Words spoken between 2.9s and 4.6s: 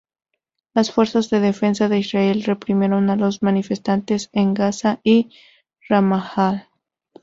a los manifestantes en